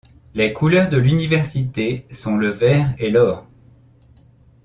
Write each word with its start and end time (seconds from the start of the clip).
Les 0.33 0.51
couleurs 0.51 0.89
de 0.89 0.97
l'université 0.97 2.07
sont 2.09 2.35
le 2.35 2.49
vert 2.49 2.95
et 2.97 3.11
l'or. 3.11 3.45